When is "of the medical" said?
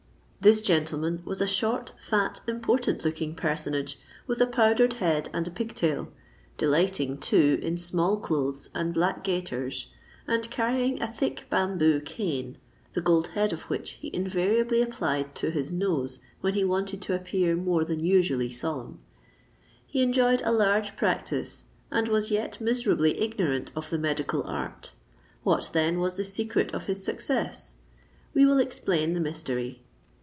23.75-24.41